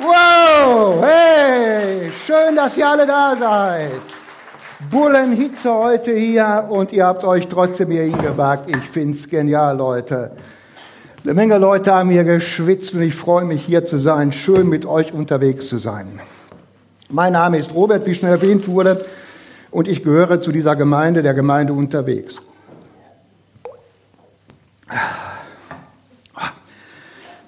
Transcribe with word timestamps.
Wow, 0.00 1.04
hey, 1.04 2.10
schön, 2.26 2.56
dass 2.56 2.74
ihr 2.78 2.88
alle 2.88 3.06
da 3.06 3.36
seid. 3.36 3.90
Bullenhitze 4.90 5.74
heute 5.74 6.12
hier 6.12 6.64
und 6.70 6.90
ihr 6.90 7.04
habt 7.04 7.22
euch 7.22 7.48
trotzdem 7.48 7.90
hier 7.90 8.04
hingewagt. 8.04 8.70
Ich 8.70 8.88
find's 8.88 9.28
genial, 9.28 9.76
Leute. 9.76 10.30
Eine 11.22 11.34
Menge 11.34 11.58
Leute 11.58 11.92
haben 11.92 12.08
hier 12.08 12.24
geschwitzt 12.24 12.94
und 12.94 13.02
ich 13.02 13.14
freue 13.14 13.44
mich 13.44 13.62
hier 13.62 13.84
zu 13.84 13.98
sein, 13.98 14.32
schön 14.32 14.70
mit 14.70 14.86
euch 14.86 15.12
unterwegs 15.12 15.68
zu 15.68 15.76
sein. 15.76 16.18
Mein 17.10 17.34
Name 17.34 17.58
ist 17.58 17.74
Robert, 17.74 18.06
wie 18.06 18.14
schon 18.14 18.30
erwähnt 18.30 18.68
wurde, 18.68 19.04
und 19.70 19.86
ich 19.86 20.02
gehöre 20.02 20.40
zu 20.40 20.50
dieser 20.50 20.76
Gemeinde, 20.76 21.22
der 21.22 21.34
Gemeinde 21.34 21.74
unterwegs. 21.74 22.36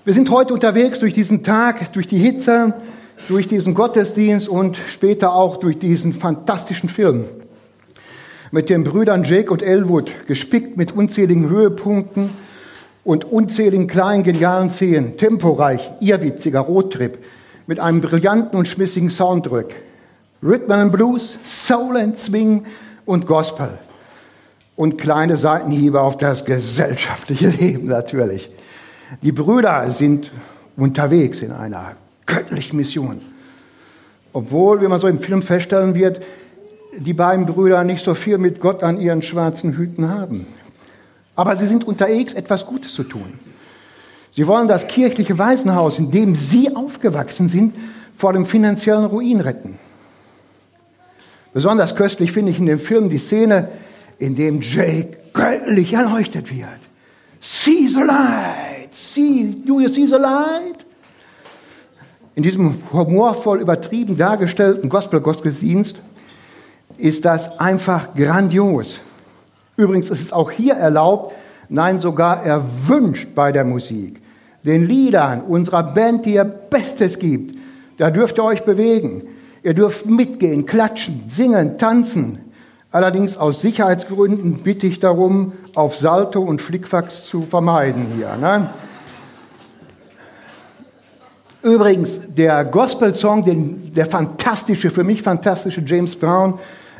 Wir 0.04 0.14
sind 0.14 0.30
heute 0.30 0.52
unterwegs 0.52 0.98
durch 0.98 1.14
diesen 1.14 1.44
Tag, 1.44 1.92
durch 1.92 2.08
die 2.08 2.18
Hitze, 2.18 2.74
durch 3.28 3.46
diesen 3.46 3.72
Gottesdienst 3.72 4.48
und 4.48 4.76
später 4.88 5.32
auch 5.32 5.58
durch 5.58 5.78
diesen 5.78 6.12
fantastischen 6.12 6.88
Film 6.88 7.26
mit 8.50 8.68
den 8.68 8.82
Brüdern 8.82 9.22
Jake 9.22 9.52
und 9.52 9.62
Elwood, 9.62 10.10
gespickt 10.26 10.76
mit 10.76 10.90
unzähligen 10.90 11.48
Höhepunkten 11.48 12.30
und 13.04 13.24
unzähligen 13.24 13.86
kleinen 13.86 14.24
genialen 14.24 14.72
Szenen, 14.72 15.16
temporeich, 15.16 15.88
irrwitziger 16.00 16.60
Roadtrip 16.60 17.18
mit 17.68 17.78
einem 17.78 18.00
brillanten 18.00 18.58
und 18.58 18.66
schmissigen 18.66 19.08
Soundtrack. 19.08 19.72
Rhythm 20.42 20.72
and 20.72 20.90
Blues, 20.90 21.36
Soul 21.46 21.96
and 21.96 22.18
Swing 22.18 22.66
und 23.06 23.28
Gospel. 23.28 23.78
Und 24.74 24.98
kleine 24.98 25.36
Seitenhiebe 25.36 26.00
auf 26.00 26.16
das 26.16 26.44
gesellschaftliche 26.44 27.48
Leben 27.60 27.86
natürlich. 27.86 28.50
Die 29.20 29.32
Brüder 29.32 29.90
sind 29.92 30.30
unterwegs 30.76 31.42
in 31.42 31.52
einer 31.52 31.96
göttlichen 32.26 32.76
Mission. 32.78 33.20
Obwohl, 34.32 34.80
wie 34.80 34.88
man 34.88 35.00
so 35.00 35.06
im 35.06 35.20
Film 35.20 35.42
feststellen 35.42 35.94
wird, 35.94 36.22
die 36.96 37.12
beiden 37.12 37.46
Brüder 37.46 37.84
nicht 37.84 38.02
so 38.02 38.14
viel 38.14 38.38
mit 38.38 38.60
Gott 38.60 38.82
an 38.82 39.00
ihren 39.00 39.22
schwarzen 39.22 39.76
Hüten 39.76 40.08
haben. 40.08 40.46
Aber 41.36 41.56
sie 41.56 41.66
sind 41.66 41.84
unterwegs, 41.84 42.32
etwas 42.32 42.66
Gutes 42.66 42.94
zu 42.94 43.04
tun. 43.04 43.38
Sie 44.32 44.46
wollen 44.46 44.68
das 44.68 44.86
kirchliche 44.86 45.38
Waisenhaus, 45.38 45.98
in 45.98 46.10
dem 46.10 46.34
sie 46.34 46.74
aufgewachsen 46.74 47.48
sind, 47.48 47.74
vor 48.16 48.32
dem 48.32 48.46
finanziellen 48.46 49.04
Ruin 49.04 49.40
retten. 49.40 49.78
Besonders 51.52 51.94
köstlich 51.94 52.32
finde 52.32 52.52
ich 52.52 52.58
in 52.58 52.66
dem 52.66 52.78
Film 52.78 53.10
die 53.10 53.18
Szene, 53.18 53.68
in 54.18 54.34
dem 54.36 54.62
Jake 54.62 55.18
göttlich 55.34 55.92
erleuchtet 55.92 56.54
wird. 56.54 56.68
See 57.40 57.86
the 57.88 58.00
light! 58.00 58.71
See, 58.92 59.62
do 59.66 59.80
you 59.80 59.92
see 59.92 60.06
the 60.06 60.16
light? 60.16 60.84
In 62.34 62.42
diesem 62.42 62.76
humorvoll 62.92 63.60
übertrieben 63.60 64.16
dargestellten 64.16 64.88
Gospel-Gottesdienst 64.88 66.00
ist 66.96 67.24
das 67.24 67.58
einfach 67.60 68.14
grandios. 68.14 69.00
Übrigens 69.76 70.10
ist 70.10 70.22
es 70.22 70.32
auch 70.32 70.50
hier 70.50 70.74
erlaubt, 70.74 71.34
nein, 71.68 72.00
sogar 72.00 72.44
erwünscht 72.44 73.34
bei 73.34 73.52
der 73.52 73.64
Musik, 73.64 74.20
den 74.64 74.86
Liedern 74.86 75.42
unserer 75.42 75.82
Band, 75.82 76.24
die 76.24 76.34
ihr 76.34 76.44
Bestes 76.44 77.18
gibt. 77.18 77.56
Da 77.98 78.10
dürft 78.10 78.38
ihr 78.38 78.44
euch 78.44 78.64
bewegen. 78.64 79.24
Ihr 79.62 79.74
dürft 79.74 80.06
mitgehen, 80.06 80.66
klatschen, 80.66 81.24
singen, 81.28 81.78
tanzen. 81.78 82.51
Allerdings 82.92 83.38
aus 83.38 83.62
Sicherheitsgründen 83.62 84.58
bitte 84.62 84.86
ich 84.86 84.98
darum, 84.98 85.52
auf 85.74 85.96
Salto 85.96 86.40
und 86.40 86.60
Flickfacks 86.60 87.24
zu 87.24 87.40
vermeiden 87.40 88.06
hier. 88.14 88.36
Ne? 88.36 88.68
Übrigens, 91.62 92.20
der 92.28 92.66
Gospel-Song, 92.66 93.90
der 93.94 94.04
fantastische, 94.04 94.90
für 94.90 95.04
mich 95.04 95.22
fantastische 95.22 95.82
James 95.86 96.14
Brown 96.14 96.58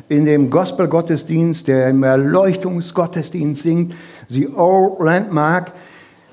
in 0.09 0.25
dem 0.25 0.49
Gospel-Gottesdienst, 0.49 1.67
der 1.67 1.89
im 1.89 2.01
Erleuchtungsgottesdienst 2.01 3.61
singt, 3.61 3.93
The 4.29 4.49
Old 4.49 4.99
Landmark, 4.99 5.73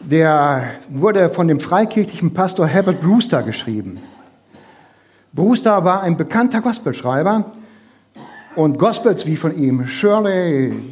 der 0.00 0.70
wurde 0.88 1.28
von 1.28 1.48
dem 1.48 1.60
freikirchlichen 1.60 2.32
Pastor 2.32 2.66
Herbert 2.66 3.02
Brewster 3.02 3.42
geschrieben. 3.42 3.98
Brewster 5.34 5.84
war 5.84 6.02
ein 6.02 6.16
bekannter 6.16 6.62
Gospelschreiber 6.62 7.52
und 8.56 8.78
Gospels 8.78 9.26
wie 9.26 9.36
von 9.36 9.56
ihm, 9.56 9.86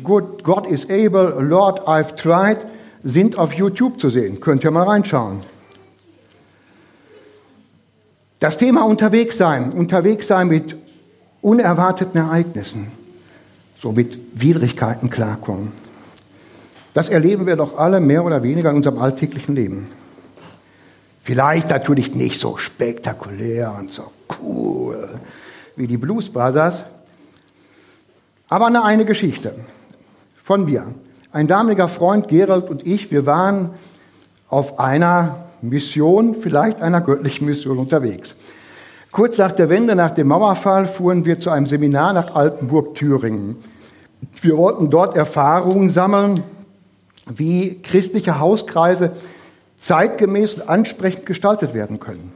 good, 0.02 0.44
God 0.44 0.66
is 0.66 0.88
able, 0.88 1.36
Lord, 1.40 1.86
I've 1.86 2.14
tried, 2.14 2.58
sind 3.02 3.38
auf 3.38 3.52
YouTube 3.52 4.00
zu 4.00 4.10
sehen. 4.10 4.40
Könnt 4.40 4.64
ihr 4.64 4.70
mal 4.70 4.84
reinschauen. 4.84 5.40
Das 8.38 8.56
Thema 8.56 8.82
unterwegs 8.84 9.36
sein, 9.36 9.72
unterwegs 9.72 10.28
sein 10.28 10.48
mit 10.48 10.76
unerwarteten 11.40 12.20
Ereignissen, 12.20 12.92
so 13.80 13.92
mit 13.92 14.18
Widrigkeiten 14.40 15.10
klarkommen. 15.10 15.72
Das 16.94 17.08
erleben 17.08 17.46
wir 17.46 17.56
doch 17.56 17.76
alle 17.76 18.00
mehr 18.00 18.24
oder 18.24 18.42
weniger 18.42 18.70
in 18.70 18.76
unserem 18.76 18.98
alltäglichen 18.98 19.54
Leben. 19.54 19.88
Vielleicht 21.22 21.68
natürlich 21.70 22.14
nicht 22.14 22.38
so 22.38 22.56
spektakulär 22.56 23.74
und 23.78 23.92
so 23.92 24.04
cool 24.40 25.20
wie 25.76 25.86
die 25.86 25.96
Blues 25.96 26.28
Brothers, 26.28 26.84
aber 28.48 28.66
eine, 28.66 28.84
eine 28.84 29.04
Geschichte 29.04 29.54
von 30.42 30.64
mir. 30.64 30.94
Ein 31.30 31.46
damaliger 31.46 31.88
Freund 31.88 32.28
Gerald 32.28 32.70
und 32.70 32.86
ich, 32.86 33.10
wir 33.10 33.26
waren 33.26 33.70
auf 34.48 34.78
einer 34.78 35.44
Mission, 35.60 36.34
vielleicht 36.34 36.80
einer 36.80 37.00
göttlichen 37.00 37.46
Mission 37.46 37.78
unterwegs. 37.78 38.34
Kurz 39.10 39.38
nach 39.38 39.52
der 39.52 39.68
Wende, 39.68 39.94
nach 39.94 40.12
dem 40.12 40.28
Mauerfall, 40.28 40.86
fuhren 40.86 41.24
wir 41.24 41.38
zu 41.38 41.50
einem 41.50 41.66
Seminar 41.66 42.12
nach 42.12 42.34
Altenburg, 42.34 42.94
Thüringen. 42.94 43.56
Wir 44.40 44.56
wollten 44.56 44.90
dort 44.90 45.16
Erfahrungen 45.16 45.90
sammeln, 45.90 46.42
wie 47.26 47.80
christliche 47.82 48.38
Hauskreise 48.38 49.12
zeitgemäß 49.76 50.54
und 50.54 50.68
ansprechend 50.68 51.26
gestaltet 51.26 51.74
werden 51.74 52.00
können. 52.00 52.32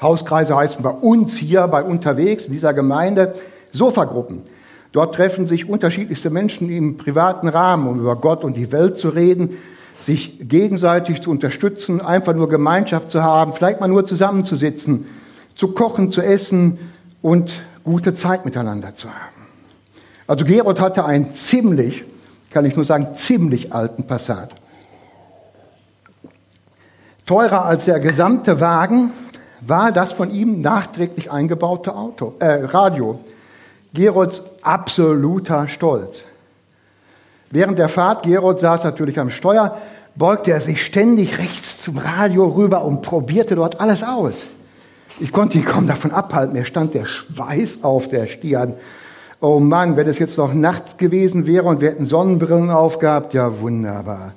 Hauskreise 0.00 0.56
heißen 0.56 0.82
bei 0.82 0.90
uns 0.90 1.36
hier, 1.36 1.66
bei 1.68 1.82
unterwegs, 1.82 2.46
in 2.46 2.52
dieser 2.52 2.74
Gemeinde, 2.74 3.34
Sofagruppen. 3.74 4.42
Dort 4.92 5.16
treffen 5.16 5.46
sich 5.46 5.68
unterschiedlichste 5.68 6.30
Menschen 6.30 6.70
im 6.70 6.96
privaten 6.96 7.48
Rahmen, 7.48 7.88
um 7.88 8.00
über 8.00 8.16
Gott 8.16 8.44
und 8.44 8.56
die 8.56 8.70
Welt 8.70 8.96
zu 8.96 9.08
reden, 9.08 9.56
sich 10.00 10.48
gegenseitig 10.48 11.20
zu 11.20 11.30
unterstützen, 11.30 12.00
einfach 12.00 12.34
nur 12.34 12.48
Gemeinschaft 12.48 13.10
zu 13.10 13.22
haben, 13.22 13.52
vielleicht 13.52 13.80
mal 13.80 13.88
nur 13.88 14.06
zusammenzusitzen, 14.06 15.06
zu 15.54 15.68
kochen, 15.68 16.12
zu 16.12 16.20
essen 16.20 16.78
und 17.22 17.52
gute 17.82 18.14
Zeit 18.14 18.44
miteinander 18.44 18.94
zu 18.94 19.08
haben. 19.08 19.46
Also 20.26 20.44
Gerold 20.44 20.80
hatte 20.80 21.04
einen 21.04 21.32
ziemlich, 21.32 22.04
kann 22.50 22.64
ich 22.64 22.76
nur 22.76 22.84
sagen, 22.84 23.08
ziemlich 23.16 23.72
alten 23.72 24.06
Passat. 24.06 24.54
Teurer 27.26 27.64
als 27.64 27.86
der 27.86 28.00
gesamte 28.00 28.60
Wagen 28.60 29.10
war 29.60 29.92
das 29.92 30.12
von 30.12 30.30
ihm 30.30 30.60
nachträglich 30.60 31.30
eingebaute 31.30 31.96
Auto, 31.96 32.34
äh, 32.38 32.64
Radio. 32.64 33.20
Gerolds 33.94 34.42
absoluter 34.60 35.68
Stolz. 35.68 36.24
Während 37.50 37.78
der 37.78 37.88
Fahrt, 37.88 38.24
Gerold 38.24 38.58
saß 38.58 38.82
natürlich 38.82 39.20
am 39.20 39.30
Steuer, 39.30 39.78
beugte 40.16 40.50
er 40.50 40.60
sich 40.60 40.84
ständig 40.84 41.38
rechts 41.38 41.80
zum 41.80 41.98
Radio 41.98 42.46
rüber 42.48 42.84
und 42.84 43.02
probierte 43.02 43.54
dort 43.54 43.80
alles 43.80 44.02
aus. 44.02 44.44
Ich 45.20 45.30
konnte 45.30 45.58
ihn 45.58 45.64
kaum 45.64 45.86
davon 45.86 46.10
abhalten. 46.10 46.54
Mir 46.54 46.64
stand 46.64 46.94
der 46.94 47.04
Schweiß 47.04 47.84
auf 47.84 48.08
der 48.08 48.26
Stirn. 48.26 48.74
Oh 49.40 49.60
Mann, 49.60 49.96
wenn 49.96 50.08
es 50.08 50.18
jetzt 50.18 50.38
noch 50.38 50.52
Nacht 50.52 50.98
gewesen 50.98 51.46
wäre 51.46 51.66
und 51.66 51.80
wir 51.80 51.90
hätten 51.90 52.06
Sonnenbrillen 52.06 52.70
aufgehabt, 52.70 53.32
ja 53.32 53.60
wunderbar. 53.60 54.32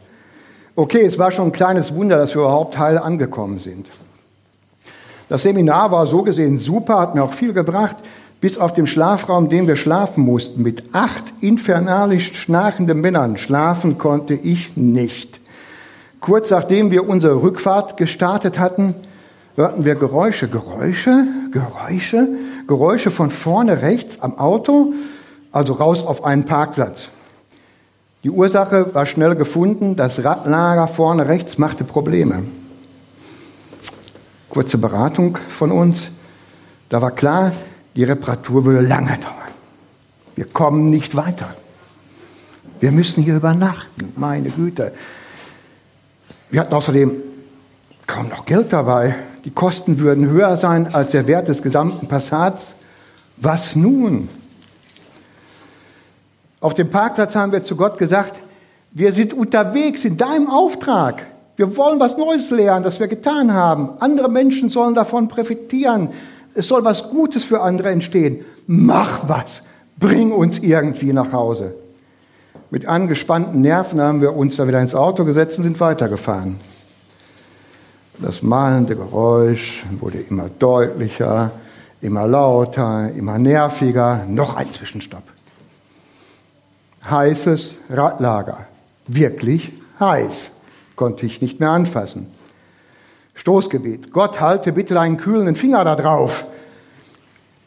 Okay, 0.76 1.04
es 1.04 1.18
war 1.18 1.32
schon 1.32 1.46
ein 1.46 1.52
kleines 1.52 1.96
Wunder, 1.96 2.18
dass 2.18 2.36
wir 2.36 2.42
überhaupt 2.42 2.78
heil 2.78 3.00
angekommen 3.00 3.58
sind. 3.58 3.88
Das 5.30 5.42
Seminar 5.42 5.92
war 5.92 6.06
so 6.06 6.22
gesehen 6.22 6.60
super, 6.60 7.00
hat 7.00 7.16
mir 7.16 7.24
auch 7.24 7.34
viel 7.34 7.54
gebracht 7.54 7.96
bis 8.42 8.58
auf 8.58 8.74
dem 8.74 8.86
Schlafraum, 8.86 9.50
dem 9.50 9.68
wir 9.68 9.76
schlafen 9.76 10.24
mussten, 10.24 10.62
mit 10.62 10.94
acht 10.94 11.24
infernalisch 11.42 12.34
schnarchenden 12.34 13.02
Männern 13.02 13.38
schlafen 13.38 13.98
konnte 13.98 14.34
ich 14.34 14.78
nicht. 14.78 15.40
Kurz 16.20 16.50
nachdem 16.50 16.92
wir 16.92 17.08
unsere 17.08 17.42
Rückfahrt 17.42 17.98
gestartet 17.98 18.60
hatten, 18.60 18.96
hörten 19.56 19.86
wir 19.86 19.96
Geräusche, 19.96 20.48
Geräusche, 20.48 21.26
Geräusche, 21.52 22.28
Geräusche 22.68 23.12
von 23.12 23.32
vorne 23.32 23.82
rechts 23.82 24.22
am 24.22 24.38
Auto, 24.38 24.94
also 25.52 25.74
raus 25.74 26.06
auf 26.06 26.24
einen 26.24 26.46
Parkplatz. 26.46 27.08
Die 28.24 28.30
Ursache 28.30 28.94
war 28.94 29.06
schnell 29.06 29.36
gefunden, 29.36 29.96
das 29.96 30.24
Radlager 30.24 30.88
vorne 30.88 31.28
rechts 31.28 31.58
machte 31.58 31.84
Probleme. 31.84 32.44
Kurze 34.50 34.78
Beratung 34.78 35.38
von 35.50 35.72
uns. 35.72 36.08
Da 36.90 37.02
war 37.02 37.12
klar, 37.12 37.52
die 37.98 38.04
Reparatur 38.04 38.64
würde 38.64 38.88
lange 38.88 39.18
dauern. 39.18 39.52
Wir 40.36 40.46
kommen 40.46 40.92
nicht 40.92 41.16
weiter. 41.16 41.50
Wir 42.80 42.92
müssen 42.92 43.24
hier 43.24 43.36
übernachten, 43.36 44.14
meine 44.16 44.52
Güte. 44.52 44.94
Wir 46.52 46.62
hatten 46.62 46.76
außerdem 46.76 47.16
kaum 48.06 48.30
noch 48.30 48.46
Geld 48.46 48.72
dabei. 48.72 49.16
Die 49.46 49.50
Kosten 49.50 49.98
würden 49.98 50.30
höher 50.30 50.58
sein 50.58 50.94
als 50.94 51.12
der 51.12 51.26
Wert 51.26 51.48
des 51.48 51.64
gesamten 51.64 52.08
Passats. 52.08 52.76
Was 53.38 53.76
nun? 53.76 54.30
Auf 56.60 56.76
dem 56.76 56.92
Parkplatz 56.92 57.36
haben 57.36 57.52
wir 57.52 57.64
zu 57.64 57.76
Gott 57.76 57.98
gesagt, 57.98 58.40
wir 58.92 59.12
sind 59.12 59.34
unterwegs 59.34 60.06
in 60.06 60.18
deinem 60.18 60.52
Auftrag. 60.52 61.26
Wir 61.56 61.76
wollen 61.76 62.00
was 62.00 62.16
Neues 62.16 62.52
lernen, 62.52 62.84
das 62.84 63.00
wir 63.00 63.08
getan 63.08 63.56
haben. 63.56 63.90
Andere 64.00 64.30
Menschen 64.30 64.70
sollen 64.70 64.94
davon 64.94 65.28
profitieren. 65.28 66.10
Es 66.58 66.68
soll 66.68 66.84
was 66.84 67.04
Gutes 67.04 67.44
für 67.44 67.62
andere 67.62 67.92
entstehen. 67.92 68.44
Mach 68.66 69.30
was. 69.30 69.62
Bring 70.00 70.32
uns 70.32 70.58
irgendwie 70.58 71.14
nach 71.14 71.32
Hause. 71.32 71.76
Mit 72.72 72.88
angespannten 72.88 73.62
Nerven 73.62 74.02
haben 74.02 74.22
wir 74.22 74.36
uns 74.36 74.56
da 74.56 74.68
wieder 74.68 74.82
ins 74.82 74.96
Auto 74.96 75.24
gesetzt 75.24 75.60
und 75.60 75.66
sind 75.66 75.80
weitergefahren. 75.80 76.60
Das 78.18 78.42
mahlende 78.42 78.96
Geräusch 78.96 79.86
wurde 80.00 80.18
immer 80.18 80.50
deutlicher, 80.50 81.52
immer 82.02 82.26
lauter, 82.26 83.12
immer 83.16 83.38
nerviger. 83.38 84.26
Noch 84.28 84.56
ein 84.56 84.72
Zwischenstopp. 84.72 85.24
Heißes 87.08 87.76
Radlager. 87.92 88.66
Wirklich 89.06 89.74
heiß. 90.00 90.50
Konnte 90.96 91.28
ich 91.28 91.40
nicht 91.40 91.60
mehr 91.60 91.70
anfassen. 91.70 92.26
Stoßgebet. 93.38 94.12
Gott 94.12 94.42
halte 94.42 94.74
bitte 94.74 94.96
deinen 94.96 95.18
kühlenden 95.18 95.56
Finger 95.56 95.84
da 95.84 95.96
drauf. 95.96 96.46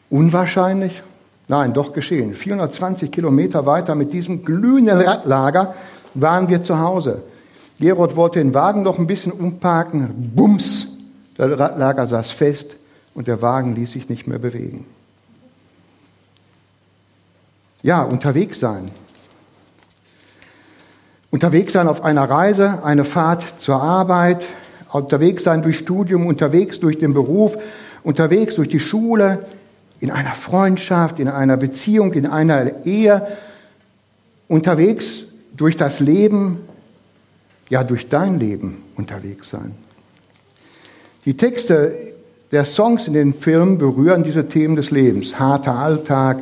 Unwahrscheinlich? 0.09 1.01
Nein, 1.47 1.73
doch 1.73 1.93
geschehen. 1.93 2.35
420 2.35 3.11
Kilometer 3.11 3.65
weiter 3.65 3.95
mit 3.95 4.13
diesem 4.13 4.43
glühenden 4.43 5.01
Radlager 5.01 5.73
waren 6.13 6.49
wir 6.49 6.61
zu 6.61 6.79
Hause. 6.79 7.23
Gerold 7.79 8.15
wollte 8.15 8.39
den 8.39 8.53
Wagen 8.53 8.83
noch 8.83 8.99
ein 8.99 9.07
bisschen 9.07 9.31
umparken. 9.31 10.31
Bums! 10.35 10.87
Der 11.37 11.57
Radlager 11.57 12.05
saß 12.05 12.31
fest 12.31 12.75
und 13.15 13.27
der 13.27 13.41
Wagen 13.41 13.73
ließ 13.73 13.93
sich 13.93 14.09
nicht 14.09 14.27
mehr 14.27 14.39
bewegen. 14.39 14.85
Ja, 17.81 18.03
unterwegs 18.03 18.59
sein. 18.59 18.91
Unterwegs 21.31 21.73
sein 21.73 21.87
auf 21.87 22.03
einer 22.03 22.29
Reise, 22.29 22.83
eine 22.83 23.05
Fahrt 23.05 23.43
zur 23.57 23.81
Arbeit, 23.81 24.45
unterwegs 24.91 25.43
sein 25.43 25.61
durch 25.61 25.77
Studium, 25.77 26.25
unterwegs 26.25 26.79
durch 26.79 26.99
den 26.99 27.13
Beruf, 27.13 27.57
unterwegs 28.03 28.55
durch 28.55 28.69
die 28.69 28.79
Schule, 28.79 29.45
in 29.99 30.09
einer 30.11 30.33
Freundschaft, 30.33 31.19
in 31.19 31.27
einer 31.27 31.57
Beziehung, 31.57 32.13
in 32.13 32.25
einer 32.25 32.85
Ehe, 32.85 33.27
unterwegs 34.47 35.23
durch 35.55 35.77
das 35.77 35.99
Leben, 35.99 36.59
ja 37.69 37.83
durch 37.83 38.09
dein 38.09 38.39
Leben 38.39 38.83
unterwegs 38.97 39.49
sein. 39.49 39.75
Die 41.25 41.37
Texte 41.37 41.95
der 42.51 42.65
Songs 42.65 43.07
in 43.07 43.13
den 43.13 43.33
Filmen 43.33 43.77
berühren 43.77 44.23
diese 44.23 44.49
Themen 44.49 44.75
des 44.75 44.91
Lebens. 44.91 45.39
Harter 45.39 45.75
Alltag, 45.75 46.39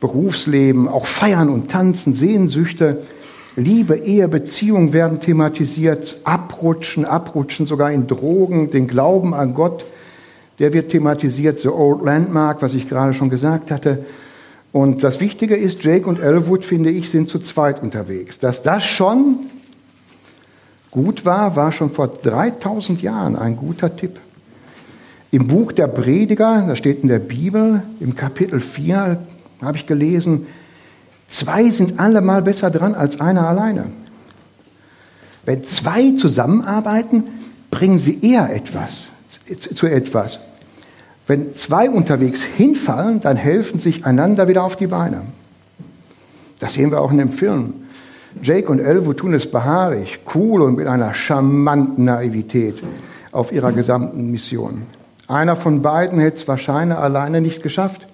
Berufsleben, 0.00 0.86
auch 0.86 1.06
Feiern 1.06 1.48
und 1.48 1.70
Tanzen, 1.70 2.12
Sehnsüchte, 2.12 3.02
Liebe, 3.58 3.96
Ehe, 3.96 4.28
Beziehung 4.28 4.92
werden 4.92 5.18
thematisiert, 5.18 6.20
Abrutschen, 6.22 7.04
Abrutschen 7.04 7.66
sogar 7.66 7.90
in 7.90 8.06
Drogen, 8.06 8.70
den 8.70 8.86
Glauben 8.86 9.34
an 9.34 9.52
Gott, 9.52 9.84
der 10.60 10.72
wird 10.72 10.92
thematisiert, 10.92 11.58
The 11.58 11.68
Old 11.68 12.04
Landmark, 12.04 12.62
was 12.62 12.74
ich 12.74 12.88
gerade 12.88 13.14
schon 13.14 13.30
gesagt 13.30 13.72
hatte. 13.72 14.04
Und 14.70 15.02
das 15.02 15.18
Wichtige 15.18 15.56
ist, 15.56 15.82
Jake 15.82 16.08
und 16.08 16.20
Elwood, 16.20 16.64
finde 16.64 16.90
ich, 16.90 17.10
sind 17.10 17.28
zu 17.28 17.40
zweit 17.40 17.82
unterwegs. 17.82 18.38
Dass 18.38 18.62
das 18.62 18.84
schon 18.84 19.38
gut 20.92 21.24
war, 21.24 21.56
war 21.56 21.72
schon 21.72 21.90
vor 21.90 22.06
3000 22.06 23.02
Jahren 23.02 23.34
ein 23.34 23.56
guter 23.56 23.96
Tipp. 23.96 24.20
Im 25.32 25.48
Buch 25.48 25.72
der 25.72 25.88
Prediger, 25.88 26.64
das 26.68 26.78
steht 26.78 27.02
in 27.02 27.08
der 27.08 27.18
Bibel, 27.18 27.82
im 27.98 28.14
Kapitel 28.14 28.60
4 28.60 29.18
habe 29.62 29.76
ich 29.76 29.86
gelesen, 29.86 30.46
zwei 31.28 31.70
sind 31.70 32.00
allemal 32.00 32.42
besser 32.42 32.70
dran 32.70 32.94
als 32.94 33.20
einer 33.20 33.46
alleine. 33.46 33.86
Wenn 35.44 35.64
zwei 35.64 36.12
zusammenarbeiten, 36.16 37.24
bringen 37.70 37.98
sie 37.98 38.18
eher 38.20 38.54
etwas 38.54 39.08
zu 39.74 39.86
etwas. 39.86 40.38
Wenn 41.26 41.54
zwei 41.54 41.90
unterwegs 41.90 42.42
hinfallen, 42.42 43.20
dann 43.20 43.36
helfen 43.36 43.80
sich 43.80 44.04
einander 44.04 44.48
wieder 44.48 44.64
auf 44.64 44.76
die 44.76 44.86
Beine. 44.86 45.22
Das 46.58 46.74
sehen 46.74 46.90
wir 46.90 47.00
auch 47.00 47.12
in 47.12 47.18
dem 47.18 47.32
Film. 47.32 47.74
Jake 48.42 48.70
und 48.70 48.78
Elvo 48.78 49.12
tun 49.12 49.34
es 49.34 49.50
beharrlich, 49.50 50.20
cool 50.34 50.62
und 50.62 50.76
mit 50.76 50.86
einer 50.86 51.14
charmanten 51.14 52.04
Naivität 52.04 52.76
auf 53.32 53.52
ihrer 53.52 53.72
gesamten 53.72 54.30
Mission. 54.30 54.82
Einer 55.28 55.56
von 55.56 55.82
beiden 55.82 56.18
hätte 56.18 56.38
es 56.38 56.48
wahrscheinlich 56.48 56.96
alleine 56.96 57.40
nicht 57.40 57.62
geschafft. 57.62 58.06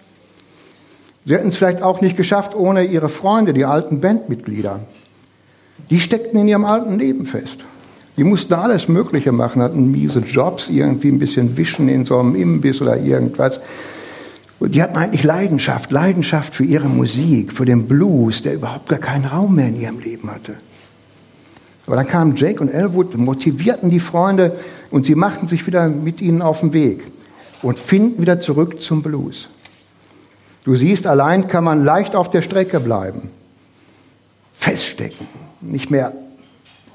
Sie 1.27 1.35
hätten 1.35 1.49
es 1.49 1.57
vielleicht 1.57 1.83
auch 1.83 2.01
nicht 2.01 2.17
geschafft 2.17 2.55
ohne 2.55 2.85
ihre 2.85 3.09
Freunde, 3.09 3.53
die 3.53 3.65
alten 3.65 4.01
Bandmitglieder. 4.01 4.81
Die 5.91 6.01
steckten 6.01 6.41
in 6.41 6.49
ihrem 6.49 6.65
alten 6.65 6.99
Leben 6.99 7.27
fest. 7.27 7.59
Die 8.17 8.25
mussten 8.25 8.55
alles 8.55 8.89
Mögliche 8.89 9.33
machen, 9.33 9.63
hatten 9.63 9.91
miese 9.91 10.21
Jobs, 10.21 10.69
irgendwie 10.69 11.09
ein 11.09 11.19
bisschen 11.19 11.57
wischen 11.57 11.89
in 11.89 12.05
so 12.05 12.19
einem 12.19 12.37
Imbiss 12.37 12.81
oder 12.81 12.97
irgendwas. 12.97 13.61
Und 14.61 14.75
die 14.75 14.83
hatten 14.83 14.97
eigentlich 14.97 15.25
Leidenschaft, 15.25 15.91
Leidenschaft 15.91 16.55
für 16.55 16.65
ihre 16.65 16.89
Musik, 16.89 17.53
für 17.53 17.65
den 17.65 17.87
Blues, 17.87 18.43
der 18.43 18.55
überhaupt 18.55 18.89
gar 18.89 19.01
keinen 19.01 19.25
Raum 19.25 19.57
mehr 19.57 19.69
in 19.69 19.81
ihrem 19.81 19.99
Leben 19.99 20.31
hatte. 20.31 20.55
Aber 21.87 21.97
dann 21.97 22.07
kamen 22.07 22.37
Jake 22.37 22.61
und 22.61 22.69
Elwood, 22.69 23.17
motivierten 23.17 23.91
die 23.91 24.01
Freunde 24.01 24.57
und 24.91 25.07
sie 25.07 25.15
machten 25.15 25.49
sich 25.49 25.67
wieder 25.67 25.89
mit 25.89 26.21
ihnen 26.21 26.41
auf 26.41 26.61
den 26.61 26.73
Weg 26.73 27.05
und 27.63 27.79
finden 27.79 28.23
wieder 28.23 28.41
zurück 28.41 28.81
zum 28.81 29.03
Blues. 29.03 29.49
Du 30.65 30.75
siehst, 30.77 31.07
allein 31.07 31.47
kann 31.47 31.63
man 31.63 31.85
leicht 31.85 32.17
auf 32.17 32.31
der 32.31 32.41
Strecke 32.41 32.81
bleiben, 32.81 33.31
feststecken, 34.55 35.27
nicht 35.61 35.91
mehr 35.91 36.13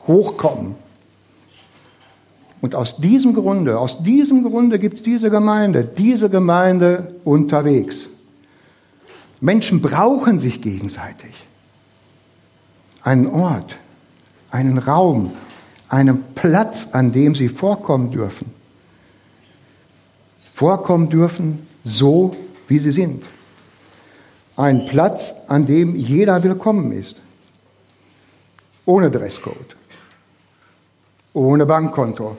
hochkommen. 0.08 0.76
Und 2.62 2.76
aus 2.76 2.98
diesem 2.98 3.34
Grunde, 3.36 3.80
aus 3.80 4.02
diesem 4.04 4.44
Grunde 4.44 4.80
gibt 4.80 4.98
es 4.98 5.04
diese 5.04 5.30
Gemeinde, 5.30 5.84
diese 5.84 6.30
Gemeinde 6.30 7.16
unterwegs. 7.24 8.08
Menschen 9.40 9.82
brauchen 9.82 10.40
sich 10.40 10.62
gegenseitig. 10.62 11.32
Einen 13.04 13.28
Ort, 13.28 13.76
einen 14.52 14.78
Raum, 14.80 15.32
einen 15.88 16.24
Platz, 16.36 16.90
an 16.92 17.12
dem 17.12 17.36
sie 17.36 17.50
vorkommen 17.50 18.12
dürfen. 18.12 18.52
Vorkommen 20.54 21.10
dürfen, 21.10 21.66
so 21.86 22.36
wie 22.68 22.80
sie 22.80 22.92
sind. 22.92 23.24
Ein 24.60 24.88
Platz, 24.88 25.34
an 25.48 25.66
dem 25.66 25.96
jeder 25.96 26.44
willkommen 26.44 26.92
ist. 26.92 27.16
Ohne 28.86 29.10
Dresscode, 29.10 29.78
ohne 31.32 31.66
Bankkonto, 31.66 32.36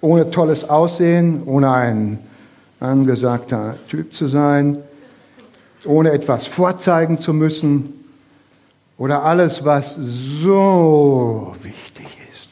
ohne 0.00 0.30
tolles 0.30 0.66
Aussehen, 0.66 1.42
ohne 1.44 1.70
ein 1.70 2.18
angesagter 2.80 3.76
Typ 3.90 4.14
zu 4.14 4.26
sein, 4.26 4.78
ohne 5.84 6.12
etwas 6.12 6.46
vorzeigen 6.46 7.18
zu 7.18 7.34
müssen 7.34 7.92
oder 8.96 9.22
alles, 9.22 9.66
was 9.66 9.96
so 9.96 11.54
wichtig 11.62 12.06
ist. 12.32 12.48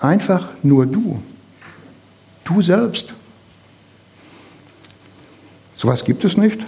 Einfach 0.00 0.50
nur 0.62 0.84
du. 0.84 1.22
Du 2.44 2.60
selbst. 2.60 3.14
Sowas 5.78 6.04
gibt 6.04 6.24
es 6.24 6.36
nicht. 6.36 6.60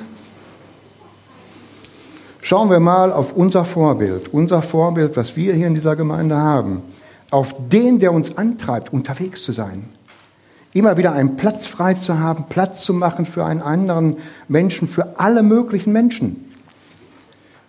Schauen 2.40 2.71
wir 2.71 2.81
mal 2.81 3.12
auf 3.12 3.35
unser 3.35 3.67
Vorbild, 3.67 4.33
unser 4.33 4.62
Vorbild, 4.62 5.19
was 5.19 5.37
wir 5.37 5.52
hier 5.52 5.67
in 5.67 5.75
dieser 5.75 5.95
Gemeinde 5.95 6.38
haben 6.38 6.83
auf 7.31 7.55
den, 7.69 7.99
der 7.99 8.12
uns 8.12 8.37
antreibt, 8.37 8.93
unterwegs 8.93 9.43
zu 9.43 9.52
sein. 9.52 9.88
Immer 10.73 10.97
wieder 10.97 11.12
einen 11.12 11.37
Platz 11.37 11.67
frei 11.67 11.95
zu 11.95 12.19
haben, 12.19 12.45
Platz 12.49 12.83
zu 12.83 12.93
machen 12.93 13.26
für 13.26 13.45
einen 13.45 13.62
anderen 13.62 14.17
Menschen, 14.49 14.88
für 14.88 15.19
alle 15.19 15.43
möglichen 15.43 15.93
Menschen. 15.93 16.52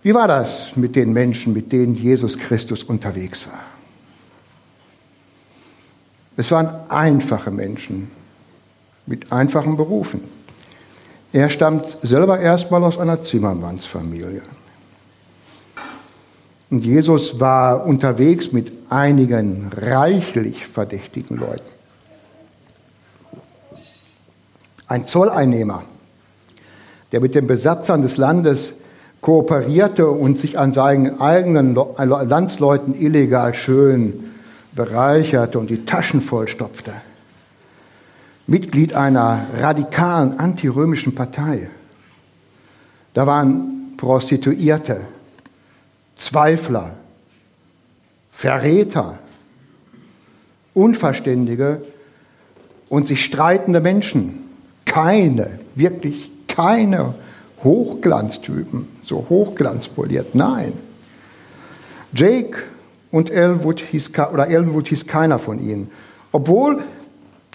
Wie 0.03 0.13
war 0.13 0.27
das 0.27 0.75
mit 0.75 0.95
den 0.95 1.13
Menschen, 1.13 1.53
mit 1.53 1.71
denen 1.71 1.95
Jesus 1.95 2.37
Christus 2.37 2.83
unterwegs 2.83 3.47
war? 3.47 3.59
Es 6.37 6.49
waren 6.49 6.69
einfache 6.89 7.51
Menschen 7.51 8.09
mit 9.05 9.31
einfachen 9.31 9.77
Berufen. 9.77 10.23
Er 11.33 11.49
stammt 11.49 11.85
selber 12.01 12.39
erstmal 12.39 12.83
aus 12.83 12.97
einer 12.97 13.23
Zimmermannsfamilie. 13.23 14.41
Und 16.69 16.85
Jesus 16.85 17.39
war 17.39 17.85
unterwegs 17.85 18.51
mit 18.51 18.71
einigen 18.89 19.69
reichlich 19.75 20.67
verdächtigen 20.67 21.37
Leuten. 21.37 21.69
Ein 24.87 25.07
Zolleinnehmer, 25.07 25.83
der 27.11 27.21
mit 27.21 27.35
den 27.35 27.47
Besatzern 27.47 28.01
des 28.01 28.17
Landes 28.17 28.73
kooperierte 29.21 30.07
und 30.09 30.39
sich 30.39 30.57
an 30.57 30.73
seinen 30.73 31.21
eigenen 31.21 31.75
Landsleuten 31.75 32.99
illegal 32.99 33.53
schön 33.53 34.31
bereicherte 34.73 35.59
und 35.59 35.69
die 35.69 35.85
Taschen 35.85 36.21
vollstopfte. 36.21 36.91
Mitglied 38.47 38.93
einer 38.93 39.47
radikalen 39.57 40.39
antirömischen 40.39 41.15
Partei. 41.15 41.69
Da 43.13 43.27
waren 43.27 43.93
Prostituierte, 43.97 45.01
Zweifler, 46.15 46.91
Verräter, 48.31 49.19
Unverständige 50.73 51.81
und 52.89 53.07
sich 53.07 53.23
streitende 53.23 53.79
Menschen. 53.79 54.43
Keine, 54.85 55.59
wirklich 55.75 56.31
keine 56.47 57.13
Hochglanztypen, 57.63 58.87
so 59.05 59.25
hochglanzpoliert. 59.29 60.35
Nein. 60.35 60.73
Jake 62.13 62.57
und 63.11 63.29
Elwood 63.29 63.79
hieß, 63.79 64.11
oder 64.33 64.47
Elwood 64.47 64.87
hieß 64.87 65.07
keiner 65.07 65.39
von 65.39 65.61
ihnen. 65.61 65.91
Obwohl 66.31 66.83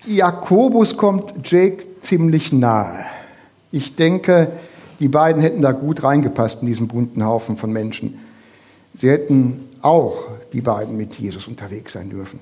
Jakobus 0.06 0.96
kommt 0.96 1.34
Jake 1.44 1.84
ziemlich 2.00 2.52
nahe. 2.52 3.04
Ich 3.72 3.96
denke, 3.96 4.52
die 5.00 5.08
beiden 5.08 5.42
hätten 5.42 5.62
da 5.62 5.72
gut 5.72 6.02
reingepasst 6.02 6.62
in 6.62 6.68
diesen 6.68 6.88
bunten 6.88 7.24
Haufen 7.24 7.56
von 7.56 7.72
Menschen. 7.72 8.18
Sie 8.94 9.10
hätten 9.10 9.68
auch 9.82 10.28
die 10.52 10.60
beiden 10.60 10.96
mit 10.96 11.14
Jesus 11.14 11.48
unterwegs 11.48 11.92
sein 11.92 12.08
dürfen. 12.08 12.40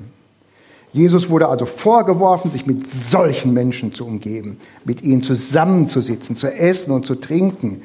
Jesus 0.92 1.28
wurde 1.28 1.49
also 1.49 1.66
vorgeworfen, 1.66 2.52
sich 2.52 2.66
mit 2.66 2.88
solchen 2.88 3.52
Menschen 3.52 3.92
zu 3.92 4.06
umgeben, 4.06 4.59
mit 4.85 5.02
ihnen 5.02 5.23
zusammenzusitzen, 5.23 6.37
zu 6.37 6.47
essen 6.47 6.92
und 6.92 7.04
zu 7.04 7.16
trinken, 7.16 7.83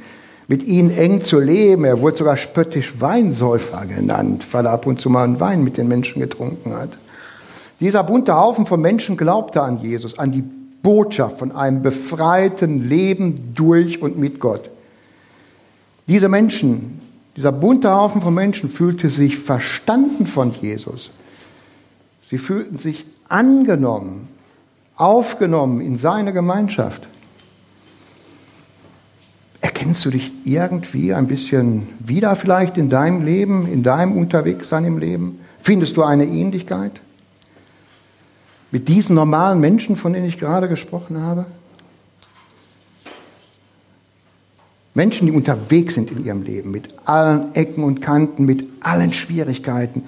mit 0.47 0.61
ihnen 0.63 0.91
eng 0.91 1.23
zu 1.23 1.39
leben. 1.39 1.85
Er 1.85 2.01
wurde 2.01 2.17
sogar 2.17 2.37
spöttisch 2.37 3.01
Weinsäufer 3.01 3.85
genannt, 3.85 4.45
weil 4.51 4.67
er 4.67 4.73
ab 4.73 4.85
und 4.85 5.01
zu 5.01 5.09
mal 5.09 5.23
einen 5.23 5.39
Wein 5.39 5.63
mit 5.63 5.77
den 5.77 5.87
Menschen 5.87 6.21
getrunken 6.21 6.75
hat. 6.75 6.91
Dieser 7.79 8.03
bunte 8.03 8.35
Haufen 8.35 8.65
von 8.65 8.81
Menschen 8.81 9.15
glaubte 9.15 9.61
an 9.61 9.81
Jesus, 9.81 10.19
an 10.19 10.31
die 10.31 10.43
Botschaft 10.81 11.39
von 11.39 11.51
einem 11.51 11.81
befreiten 11.81 12.87
Leben 12.89 13.53
durch 13.55 14.01
und 14.01 14.17
mit 14.17 14.39
Gott. 14.39 14.69
Diese 16.07 16.29
Menschen, 16.29 17.01
dieser 17.37 17.51
bunte 17.51 17.91
Haufen 17.91 18.21
von 18.21 18.33
Menschen 18.33 18.69
fühlte 18.69 19.09
sich 19.09 19.37
verstanden 19.37 20.27
von 20.27 20.53
Jesus. 20.61 21.11
Sie 22.29 22.37
fühlten 22.37 22.77
sich 22.77 23.05
angenommen, 23.27 24.27
aufgenommen 24.95 25.81
in 25.81 25.97
seine 25.97 26.33
Gemeinschaft. 26.33 27.07
Erkennst 29.61 30.03
du 30.05 30.09
dich 30.09 30.31
irgendwie 30.45 31.13
ein 31.13 31.27
bisschen 31.27 31.87
wieder 31.99 32.35
vielleicht 32.35 32.77
in 32.77 32.89
deinem 32.89 33.25
Leben, 33.25 33.71
in 33.71 33.83
deinem 33.83 34.17
Unterwegssein 34.17 34.85
im 34.85 34.97
Leben? 34.97 35.39
Findest 35.61 35.97
du 35.97 36.03
eine 36.03 36.25
Ähnlichkeit 36.25 37.01
mit 38.71 38.87
diesen 38.87 39.15
normalen 39.15 39.59
Menschen, 39.59 39.95
von 39.95 40.13
denen 40.13 40.27
ich 40.27 40.39
gerade 40.39 40.67
gesprochen 40.67 41.21
habe? 41.21 41.45
Menschen, 44.93 45.27
die 45.27 45.31
unterwegs 45.31 45.95
sind 45.95 46.11
in 46.11 46.25
ihrem 46.25 46.43
Leben, 46.43 46.71
mit 46.71 46.89
allen 47.05 47.55
Ecken 47.55 47.83
und 47.83 48.01
Kanten, 48.01 48.45
mit 48.45 48.65
allen 48.81 49.13
Schwierigkeiten, 49.13 50.03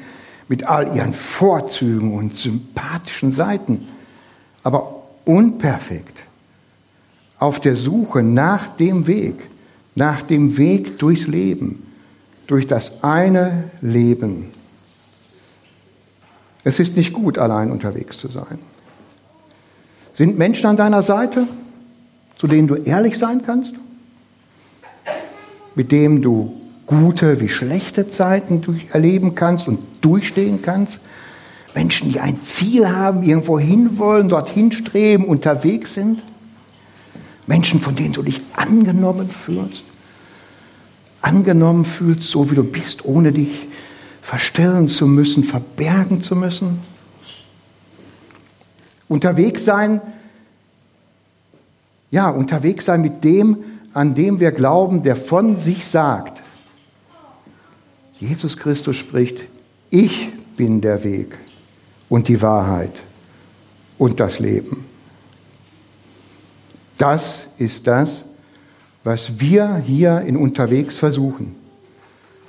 mit 0.48 0.65
all 0.65 0.96
ihren 0.96 1.13
Vorzügen 1.13 2.13
und 2.13 2.36
sympathischen 2.36 3.32
Seiten, 3.32 3.88
aber 4.63 5.03
unperfekt, 5.24 6.18
auf 7.39 7.60
der 7.60 7.75
Suche 7.75 8.22
nach 8.22 8.75
dem 8.75 9.08
Weg, 9.08 9.36
nach 9.96 10.24
dem 10.24 10.58
Weg 10.58 11.00
durchs 11.00 11.27
Leben, 11.27 11.88
durch 12.48 12.68
das 12.68 13.03
eine 13.03 13.72
Leben. 13.82 14.48
Es 16.63 16.80
ist 16.80 16.96
nicht 16.96 17.13
gut, 17.13 17.38
allein 17.38 17.72
unterwegs 17.72 18.18
zu 18.18 18.27
sein. 18.27 18.60
Sind 20.13 20.38
Menschen 20.38 20.68
an 20.68 20.77
deiner 20.77 21.03
Seite, 21.03 21.48
zu 22.38 22.48
denen 22.48 22.68
du 22.68 22.75
ehrlich 22.75 23.18
sein 23.18 23.41
kannst? 23.46 23.74
Mit 25.75 25.91
denen 25.91 26.22
du 26.22 26.62
gute 26.86 27.39
wie 27.39 27.50
schlechte 27.50 28.08
Zeiten 28.08 28.63
erleben 28.91 29.34
kannst 29.34 29.68
und 29.68 29.80
durchstehen 30.01 30.62
kannst. 30.62 31.00
Menschen, 31.74 32.12
die 32.12 32.20
ein 32.20 32.44
Ziel 32.44 32.89
haben, 32.89 33.24
irgendwo 33.24 33.58
hinwollen, 33.58 34.27
dorthin 34.27 34.74
streben, 34.74 35.24
unterwegs 35.24 35.94
sind. 35.94 36.22
Menschen, 37.48 37.80
von 37.80 37.96
denen 37.96 38.13
du 38.13 38.24
dich 38.24 38.41
angenommen 38.53 39.30
fühlst. 39.30 39.86
Angenommen 41.22 41.86
fühlst, 41.86 42.24
so 42.24 42.51
wie 42.51 42.56
du 42.56 42.63
bist, 42.63 43.06
ohne 43.06 43.32
dich 43.32 43.68
verstellen 44.22 44.88
zu 44.88 45.08
müssen, 45.08 45.44
verbergen 45.44 46.22
zu 46.22 46.36
müssen. 46.36 46.80
Unterwegs 49.08 49.66
sein, 49.66 50.01
ja, 52.12 52.30
unterwegs 52.30 52.86
sein 52.86 53.01
mit 53.01 53.24
dem, 53.24 53.58
an 53.94 54.13
dem 54.13 54.40
wir 54.40 54.51
glauben, 54.51 55.04
der 55.04 55.16
von 55.16 55.58
sich 55.58 55.86
sagt, 55.88 56.42
Jesus 58.20 58.56
Christus 58.56 58.96
spricht, 58.96 59.40
ich 59.90 60.30
bin 60.56 60.80
der 60.80 61.04
Weg 61.04 61.38
und 62.08 62.28
die 62.28 62.42
Wahrheit 62.42 62.94
und 63.98 64.20
das 64.20 64.40
Leben. 64.40 64.86
Das 66.98 67.48
ist 67.58 67.88
das, 67.88 68.24
was 69.04 69.40
wir 69.40 69.78
hier 69.78 70.22
in 70.22 70.38
unterwegs 70.38 70.98
versuchen. 70.98 71.56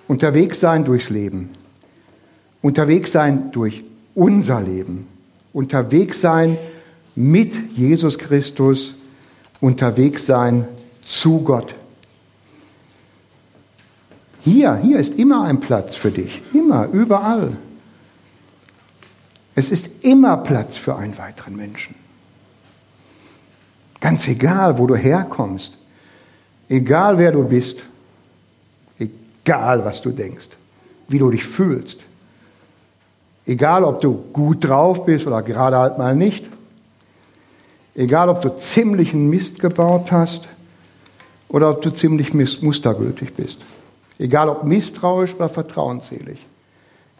Unterwegs 0.07 0.61
sein 0.61 0.85
durchs 0.85 1.09
Leben. 1.09 1.51
Unterwegs 2.63 3.13
sein 3.13 3.51
durch 3.53 3.83
unser 4.15 4.63
Leben. 4.63 5.07
Unterwegs 5.53 6.21
sein 6.21 6.57
mit 7.15 7.55
Jesus 7.77 8.19
Christus. 8.19 8.95
Unterwegs 9.61 10.27
sein 10.27 10.67
zu 11.05 11.41
Gott. 11.41 11.75
Hier, 14.45 14.77
hier 14.77 14.99
ist 14.99 15.19
immer 15.19 15.45
ein 15.45 15.61
Platz 15.61 15.95
für 15.95 16.11
dich. 16.11 16.43
Immer, 16.53 16.89
überall. 16.89 17.57
Es 19.55 19.71
ist 19.71 19.89
immer 20.03 20.37
Platz 20.39 20.77
für 20.77 20.97
einen 20.97 21.17
weiteren 21.19 21.57
Menschen. 21.57 21.95
Ganz 24.01 24.27
egal, 24.27 24.79
wo 24.79 24.87
du 24.87 24.97
herkommst. 24.97 25.77
Egal, 26.69 27.19
wer 27.19 27.33
du 27.33 27.45
bist. 27.45 27.79
Egal, 28.99 29.85
was 29.85 30.01
du 30.01 30.11
denkst. 30.11 30.49
Wie 31.09 31.19
du 31.19 31.31
dich 31.31 31.45
fühlst. 31.45 31.99
Egal, 33.47 33.85
ob 33.85 34.01
du 34.01 34.15
gut 34.33 34.69
drauf 34.69 35.05
bist 35.05 35.27
oder 35.27 35.43
gerade 35.43 35.77
halt 35.77 35.99
mal 35.99 36.15
nicht. 36.15 36.49
Egal, 37.95 38.29
ob 38.29 38.41
du 38.41 38.51
ziemlichen 38.57 39.29
Mist 39.29 39.59
gebaut 39.61 40.13
hast 40.13 40.49
oder 41.49 41.71
ob 41.71 41.83
du 41.83 41.91
ziemlich 41.91 42.33
mustergültig 42.35 43.35
bist. 43.35 43.59
Egal 44.19 44.49
ob 44.49 44.65
misstrauisch 44.65 45.35
oder 45.35 45.49
vertrauensselig. 45.49 46.39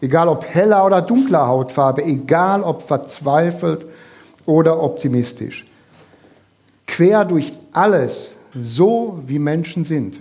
Egal 0.01 0.27
ob 0.27 0.45
heller 0.45 0.85
oder 0.85 1.01
dunkler 1.01 1.47
Hautfarbe. 1.47 2.03
Egal 2.03 2.63
ob 2.63 2.81
verzweifelt 2.81 3.85
oder 4.45 4.81
optimistisch. 4.81 5.65
Quer 6.87 7.25
durch 7.25 7.53
alles, 7.71 8.31
so 8.53 9.19
wie 9.27 9.39
Menschen 9.39 9.83
sind. 9.83 10.15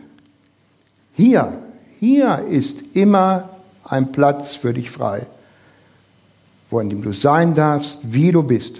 Hier, 1.14 1.52
hier 2.00 2.44
ist 2.50 2.78
immer 2.94 3.50
ein 3.84 4.12
Platz 4.12 4.54
für 4.54 4.72
dich 4.72 4.90
frei, 4.90 5.26
wo 6.72 6.80
in 6.80 6.88
dem 6.88 7.02
du 7.02 7.12
sein 7.12 7.54
darfst, 7.54 8.00
wie 8.02 8.32
du 8.32 8.42
bist. 8.42 8.76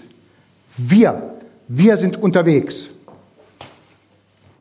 Wir, 0.77 1.23
wir 1.69 1.97
sind 1.99 2.17
unterwegs. 2.17 2.89